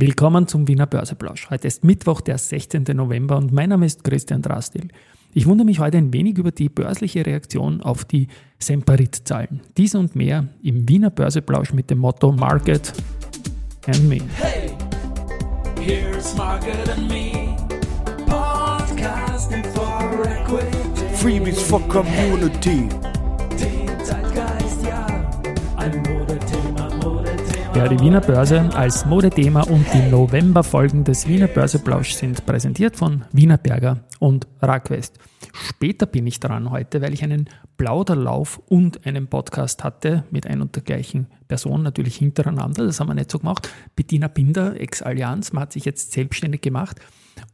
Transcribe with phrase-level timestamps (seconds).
[0.00, 1.50] Willkommen zum Wiener Börseplausch.
[1.50, 2.84] Heute ist Mittwoch, der 16.
[2.94, 4.86] November und mein Name ist Christian Drastil.
[5.34, 8.28] Ich wundere mich heute ein wenig über die börsliche Reaktion auf die
[8.60, 9.60] Semperit-Zahlen.
[9.76, 12.92] Dies und mehr im Wiener Börseplausch mit dem Motto Market
[13.88, 14.20] and Me.
[14.36, 14.70] Hey,
[15.80, 17.56] here's Market and Me.
[18.24, 21.16] Podcasting for Equity.
[21.16, 22.88] Freebies for Community.
[27.78, 33.24] Ja, die Wiener Börse als Modethema und die Novemberfolgen des Wiener Börseplausch sind präsentiert von
[33.30, 35.16] Wiener Berger und Rackwest.
[35.54, 40.60] Später bin ich dran heute, weil ich einen Plauderlauf und einen Podcast hatte mit ein
[40.60, 42.84] und der gleichen Person, natürlich hintereinander.
[42.84, 43.68] Das haben wir nicht so gemacht.
[43.94, 46.98] Bettina Binder, Ex-Allianz, man hat sich jetzt selbstständig gemacht.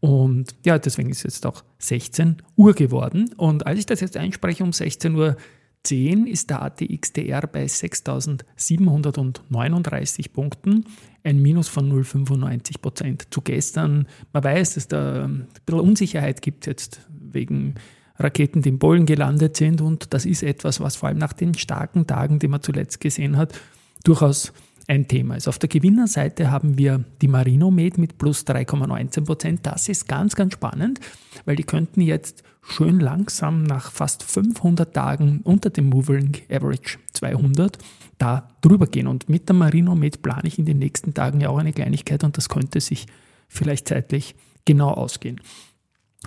[0.00, 3.30] Und ja, deswegen ist es jetzt auch 16 Uhr geworden.
[3.38, 5.36] Und als ich das jetzt einspreche um 16 Uhr,
[5.84, 10.84] 10 ist der ATXDR bei 6.739 Punkten,
[11.24, 13.32] ein Minus von 0,95 Prozent.
[13.32, 17.76] Zu gestern, man weiß, dass da ein bisschen Unsicherheit gibt jetzt wegen
[18.18, 21.54] Raketen, die in Polen gelandet sind und das ist etwas, was vor allem nach den
[21.54, 23.58] starken Tagen, die man zuletzt gesehen hat,
[24.04, 24.52] durchaus
[24.90, 25.46] ein Thema ist.
[25.46, 29.60] Auf der Gewinnerseite haben wir die Marinomed mit plus 3,19 Prozent.
[29.62, 30.98] Das ist ganz, ganz spannend,
[31.44, 37.78] weil die könnten jetzt schön langsam nach fast 500 Tagen unter dem Moving Average 200
[38.18, 39.06] da drüber gehen.
[39.06, 42.36] Und mit der Marinomed plane ich in den nächsten Tagen ja auch eine Kleinigkeit und
[42.36, 43.06] das könnte sich
[43.46, 45.40] vielleicht zeitlich genau ausgehen.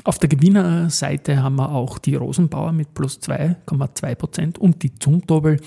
[0.06, 5.59] Auf der Gewinnerseite haben wir auch die Rosenbauer mit plus 2,2 Prozent und die Zumtobel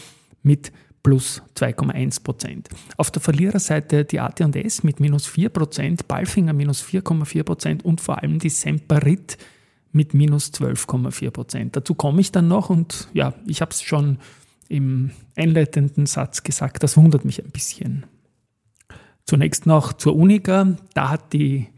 [0.42, 0.72] mit
[1.06, 2.68] plus 2,1 Prozent.
[2.96, 8.20] Auf der Verliererseite die AT&S mit minus 4 Prozent, Balfinger minus 4,4 Prozent und vor
[8.20, 9.38] allem die Semperit
[9.92, 11.76] mit minus 12,4 Prozent.
[11.76, 14.18] Dazu komme ich dann noch und ja, ich habe es schon
[14.68, 18.04] im einleitenden Satz gesagt, das wundert mich ein bisschen.
[19.26, 20.76] Zunächst noch zur Unica.
[20.94, 21.68] Da hat die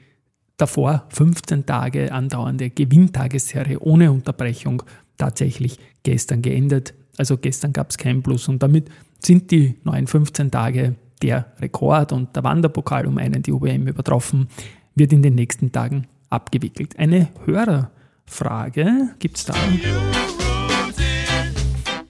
[0.57, 4.85] davor 15 Tage andauernde Gewinntagesserie ohne Unterbrechung
[5.19, 6.95] tatsächlich gestern geendet.
[7.19, 8.89] Also gestern gab es kein Plus und damit
[9.25, 14.49] sind die neuen 15 Tage der Rekord und der Wanderpokal um einen die UBM übertroffen,
[14.95, 16.99] wird in den nächsten Tagen abgewickelt.
[16.99, 19.55] Eine Hörerfrage gibt es da.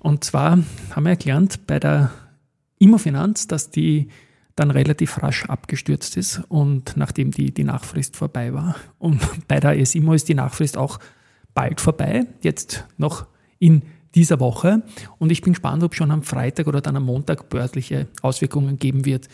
[0.01, 0.59] Und zwar
[0.91, 2.11] haben wir erklärt bei der
[2.79, 4.09] Immofinanz, dass die
[4.57, 8.77] dann relativ rasch abgestürzt ist und nachdem die, die Nachfrist vorbei war.
[8.99, 10.99] Und bei der SIMO ist die Nachfrist auch
[11.55, 13.27] bald vorbei, jetzt noch
[13.59, 13.83] in
[14.19, 14.83] dieser Woche.
[15.19, 19.05] Und ich bin gespannt, ob schon am Freitag oder dann am Montag börsliche Auswirkungen geben
[19.05, 19.29] wird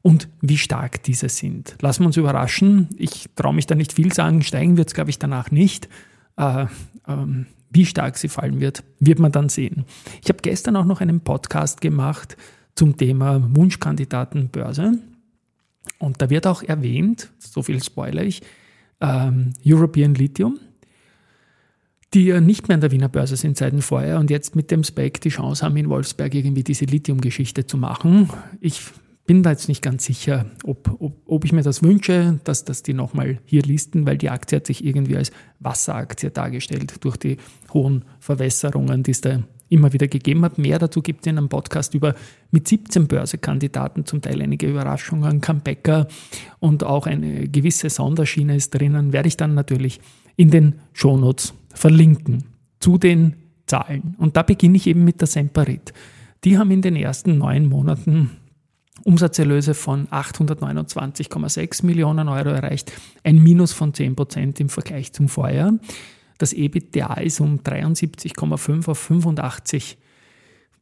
[0.00, 1.76] und wie stark diese sind.
[1.80, 2.88] Lassen wir uns überraschen.
[2.96, 4.42] Ich traue mich da nicht viel sagen.
[4.42, 5.88] Steigen wird es, glaube ich, danach nicht.
[6.36, 6.66] Äh,
[7.08, 9.84] ähm, wie stark sie fallen wird, wird man dann sehen.
[10.22, 12.36] Ich habe gestern auch noch einen Podcast gemacht
[12.76, 14.98] zum Thema Wunschkandidatenbörse.
[15.98, 18.42] Und da wird auch erwähnt, so viel spoiler ich,
[19.00, 20.60] ähm, European Lithium
[22.14, 24.70] die ja nicht mehr an der Wiener Börse sind seit dem Vorjahr und jetzt mit
[24.70, 28.30] dem Spec die Chance haben, in Wolfsberg irgendwie diese Lithium-Geschichte zu machen.
[28.60, 28.80] Ich
[29.26, 32.82] bin da jetzt nicht ganz sicher, ob, ob, ob ich mir das wünsche, dass, dass
[32.82, 37.36] die nochmal hier listen, weil die Aktie hat sich irgendwie als Wasseraktie dargestellt durch die
[37.74, 40.56] hohen Verwässerungen, die es da immer wieder gegeben hat.
[40.56, 42.14] Mehr dazu gibt es in einem Podcast über
[42.50, 46.08] mit 17 Börsekandidaten, zum Teil einige Überraschungen, Comebacker
[46.58, 50.00] und auch eine gewisse Sonderschiene ist drinnen, werde ich dann natürlich
[50.36, 52.44] in den Shownotes verlinken
[52.80, 54.16] zu den Zahlen.
[54.18, 55.92] Und da beginne ich eben mit der Semperit.
[56.44, 58.30] Die haben in den ersten neun Monaten
[59.04, 65.72] Umsatzerlöse von 829,6 Millionen Euro erreicht, ein Minus von 10 Prozent im Vergleich zum Vorjahr.
[66.38, 69.98] Das EBITDA ist um 73,5 auf 85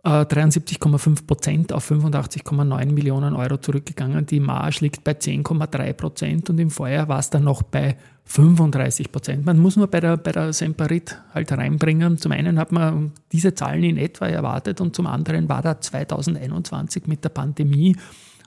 [0.07, 4.25] 73,5 äh, Prozent auf 85,9 Millionen Euro zurückgegangen.
[4.25, 7.97] Die Marge liegt bei 10,3 Prozent und im Vorjahr war es dann noch bei
[8.27, 9.47] 35 Prozent.
[9.47, 12.19] Man muss nur bei der, bei der Semperit halt reinbringen.
[12.19, 17.07] Zum einen hat man diese Zahlen in etwa erwartet und zum anderen war da 2021
[17.09, 17.97] mit der Pandemie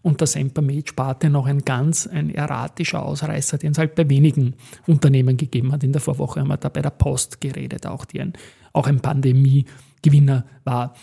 [0.01, 4.55] und der Sempermed-Sparte noch ein ganz ein erratischer Ausreißer, den es halt bei wenigen
[4.87, 5.83] Unternehmen gegeben hat.
[5.83, 8.33] In der Vorwoche haben wir da bei der Post geredet, auch die ein,
[8.71, 10.93] auch ein Pandemie-Gewinner war.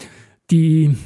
[0.51, 0.97] Die,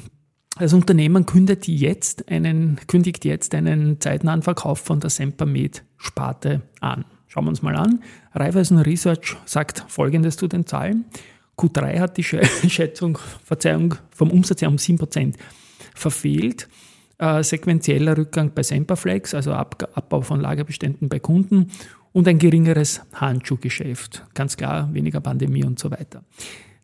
[0.58, 7.04] das Unternehmen kündigt jetzt einen, kündigt jetzt einen zeitnahen Verkauf von der Sempermed-Sparte an.
[7.28, 8.02] Schauen wir uns mal an.
[8.34, 11.06] Raiffeisen Research sagt Folgendes zu den Zahlen.
[11.56, 12.25] Q3 hat die
[12.69, 15.34] Schätzung, Verzeihung, vom Umsatz her um 7%
[15.94, 16.69] verfehlt.
[17.19, 21.70] Äh, sequenzieller Rückgang bei Semperflex, also Ab Abbau von Lagerbeständen bei Kunden
[22.12, 24.26] und ein geringeres Handschuhgeschäft.
[24.34, 26.25] Ganz klar, weniger Pandemie und so weiter.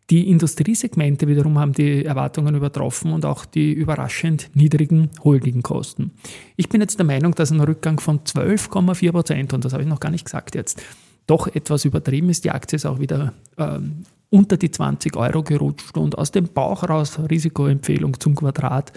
[0.09, 6.11] Die Industriesegmente wiederum haben die Erwartungen übertroffen und auch die überraschend niedrigen Holdingkosten.
[6.55, 9.89] Ich bin jetzt der Meinung, dass ein Rückgang von 12,4 Prozent, und das habe ich
[9.89, 10.81] noch gar nicht gesagt jetzt,
[11.25, 12.45] doch etwas übertrieben ist.
[12.45, 16.83] Die Aktie ist auch wieder ähm, unter die 20 Euro gerutscht und aus dem Bauch
[16.87, 18.93] raus Risikoempfehlung zum Quadrat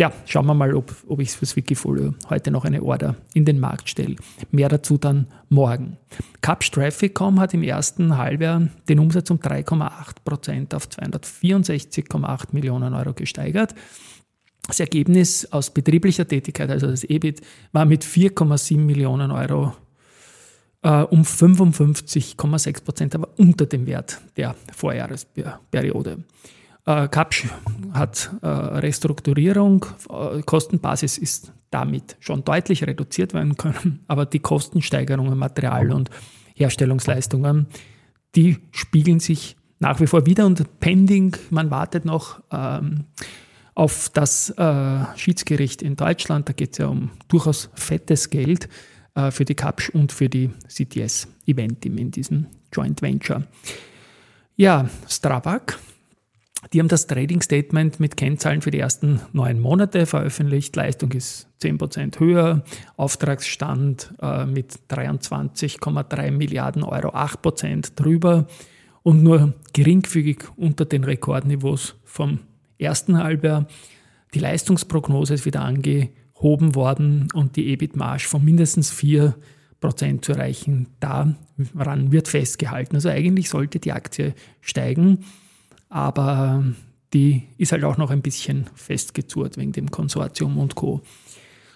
[0.00, 3.60] ja, schauen wir mal, ob, ob ich fürs Wikifolio heute noch eine Order in den
[3.60, 4.16] Markt stelle.
[4.50, 5.98] Mehr dazu dann morgen.
[6.40, 13.74] Capsch Trafficcom hat im ersten Halbjahr den Umsatz um 3,8% auf 264,8 Millionen Euro gesteigert.
[14.66, 17.42] Das Ergebnis aus betrieblicher Tätigkeit, also das EBIT,
[17.72, 19.74] war mit 4,7 Millionen Euro
[20.80, 26.24] äh, um 55,6 Prozent, aber unter dem Wert der Vorjahresperiode.
[26.86, 27.46] Äh, Kapsch
[27.92, 35.38] hat äh, Restrukturierung, äh, Kostenbasis ist damit schon deutlich reduziert werden können, aber die Kostensteigerungen,
[35.38, 36.10] Material und
[36.54, 37.66] Herstellungsleistungen,
[38.34, 43.04] die spiegeln sich nach wie vor wieder und pending, man wartet noch ähm,
[43.74, 48.68] auf das äh, Schiedsgericht in Deutschland, da geht es ja um durchaus fettes Geld
[49.14, 53.44] äh, für die Kapsch und für die CTS Event in diesem Joint Venture.
[54.56, 55.78] Ja, Strabag
[56.72, 60.76] die haben das Trading Statement mit Kennzahlen für die ersten neun Monate veröffentlicht.
[60.76, 62.64] Leistung ist 10% höher,
[62.96, 68.46] Auftragsstand äh, mit 23,3 Milliarden Euro 8% drüber
[69.02, 72.40] und nur geringfügig unter den Rekordniveaus vom
[72.78, 73.66] ersten Halbjahr.
[74.34, 79.34] Die Leistungsprognose ist wieder angehoben worden und die EBIT-Marge von mindestens 4%
[80.20, 80.88] zu erreichen.
[81.00, 81.36] Daran
[82.12, 82.96] wird festgehalten.
[82.96, 85.24] Also eigentlich sollte die Aktie steigen
[85.90, 86.64] aber
[87.12, 91.02] die ist halt auch noch ein bisschen festgezurrt wegen dem Konsortium und Co.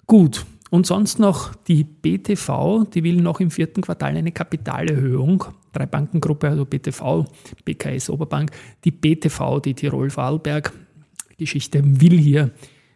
[0.07, 5.45] Gut, und sonst noch die BTV, die will noch im vierten Quartal eine Kapitalerhöhung.
[5.73, 7.27] Drei Bankengruppe, also BTV,
[7.65, 8.51] BKS Oberbank.
[8.85, 12.51] Die BTV, die Tirol-Vorarlberg-Geschichte, will hier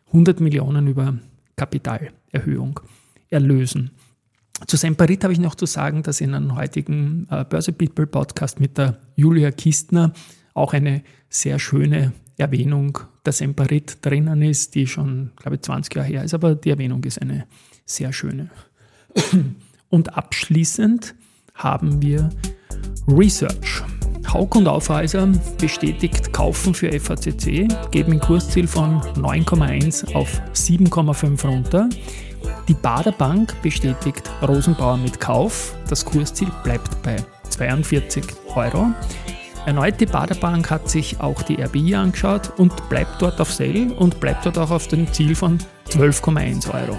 [0.08, 1.14] 100 Millionen über
[1.54, 2.80] Kapitalerhöhung
[3.30, 3.92] erlösen.
[4.66, 8.58] Zu Semperit habe ich noch zu sagen, dass in einem heutigen äh, Börse People Podcast
[8.58, 10.12] mit der Julia Kistner
[10.58, 16.08] auch eine sehr schöne Erwähnung der Semperit drinnen ist, die schon, glaube ich, 20 Jahre
[16.08, 17.46] her ist, aber die Erwähnung ist eine
[17.84, 18.50] sehr schöne.
[19.90, 21.14] Und abschließend
[21.54, 22.30] haben wir
[23.08, 23.82] Research.
[24.32, 25.26] Hauk und Aufhäuser
[25.58, 31.88] bestätigt Kaufen für FACC, geben ein Kursziel von 9,1 auf 7,5 runter.
[32.68, 35.74] Die Baderbank bestätigt Rosenbauer mit Kauf.
[35.88, 37.16] Das Kursziel bleibt bei
[37.48, 38.88] 42 Euro.
[39.68, 44.18] Erneut die Baderbank hat sich auch die RBI angeschaut und bleibt dort auf Sale und
[44.18, 45.58] bleibt dort auch auf dem Ziel von
[45.90, 46.96] 12,1 Euro.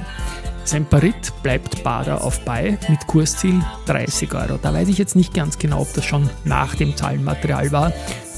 [0.65, 4.59] Semperit bleibt Bader auf Buy mit Kursziel 30 Euro.
[4.61, 7.91] Da weiß ich jetzt nicht ganz genau, ob das schon nach dem Zahlenmaterial war.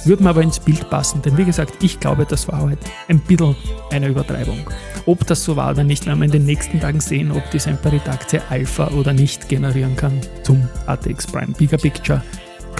[0.05, 3.19] Würde mir aber ins Bild passen, denn wie gesagt, ich glaube, das war heute ein
[3.19, 3.57] bisschen
[3.91, 4.61] eine Übertreibung.
[5.07, 7.59] Ob das so war oder nicht, werden wir in den nächsten Tagen sehen, ob die
[7.59, 11.53] Semperit-Aktie Alpha oder nicht generieren kann zum ATX Prime.
[11.57, 12.23] Bigger Picture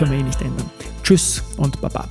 [0.02, 0.68] können wir eh nicht ändern.
[1.04, 2.10] Tschüss und Baba.